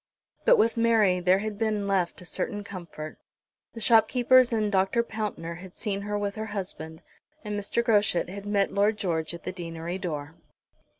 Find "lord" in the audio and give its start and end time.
8.73-8.97